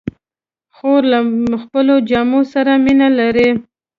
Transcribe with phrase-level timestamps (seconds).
[0.75, 1.19] خور له
[1.63, 3.49] خپلو جامو سره مینه لري.